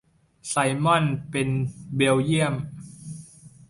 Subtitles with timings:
[0.49, 1.49] ไซมอนเป็น
[1.95, 2.53] เบลเยียม